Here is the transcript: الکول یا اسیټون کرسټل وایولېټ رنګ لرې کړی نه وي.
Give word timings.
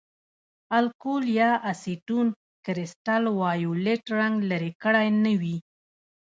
الکول 0.77 1.23
یا 1.39 1.51
اسیټون 1.71 2.27
کرسټل 2.65 3.23
وایولېټ 3.39 4.03
رنګ 4.17 4.35
لرې 4.49 4.71
کړی 4.83 5.07
نه 5.23 5.33
وي. 5.41 5.57